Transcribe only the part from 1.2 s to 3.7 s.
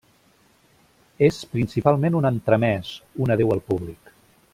És principalment un entremès, un adéu al